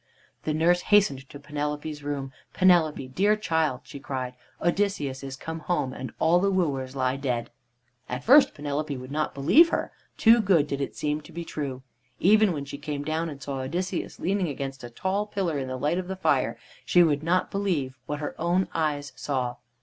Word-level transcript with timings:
The 0.45 0.53
nurse 0.55 0.81
hastened 0.81 1.29
to 1.29 1.39
Penelope's 1.39 2.01
room. 2.01 2.31
"Penelope, 2.53 3.07
dear 3.09 3.35
child!" 3.35 3.81
she 3.83 3.99
cried, 3.99 4.33
"Odysseus 4.59 5.21
is 5.23 5.35
come 5.35 5.59
home, 5.59 5.93
and 5.93 6.11
all 6.17 6.39
the 6.39 6.49
wooers 6.49 6.95
lie 6.95 7.17
dead." 7.17 7.51
At 8.09 8.23
first 8.23 8.55
Penelope 8.55 8.97
would 8.97 9.11
not 9.11 9.35
believe 9.35 9.69
her. 9.69 9.91
Too 10.17 10.41
good 10.41 10.65
did 10.65 10.81
it 10.81 10.95
seem 10.95 11.21
to 11.21 11.31
be 11.31 11.45
true. 11.45 11.83
Even 12.19 12.51
when 12.51 12.65
she 12.65 12.79
came 12.79 13.03
down 13.03 13.29
and 13.29 13.43
saw 13.43 13.59
Odysseus 13.59 14.19
leaning 14.19 14.47
against 14.47 14.83
a 14.83 14.89
tall 14.89 15.27
pillar 15.27 15.59
in 15.59 15.67
the 15.67 15.77
light 15.77 15.99
of 15.99 16.07
the 16.07 16.15
fire, 16.15 16.57
she 16.83 17.03
would 17.03 17.21
not 17.21 17.51
believe 17.51 17.95
what 18.07 18.21
her 18.21 18.33
own 18.41 18.67
eyes 18.73 19.13
saw. 19.15 19.57